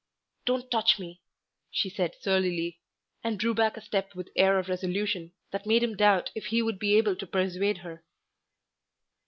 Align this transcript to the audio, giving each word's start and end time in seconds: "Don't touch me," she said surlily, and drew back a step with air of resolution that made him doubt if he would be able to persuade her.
"Don't 0.45 0.71
touch 0.71 0.97
me," 0.97 1.21
she 1.69 1.87
said 1.87 2.15
surlily, 2.15 2.79
and 3.23 3.37
drew 3.39 3.53
back 3.53 3.77
a 3.77 3.81
step 3.81 4.15
with 4.15 4.31
air 4.35 4.57
of 4.57 4.67
resolution 4.67 5.31
that 5.51 5.67
made 5.67 5.83
him 5.83 5.95
doubt 5.95 6.31
if 6.33 6.45
he 6.47 6.63
would 6.63 6.79
be 6.79 6.97
able 6.97 7.15
to 7.15 7.27
persuade 7.27 7.77
her. 7.85 8.03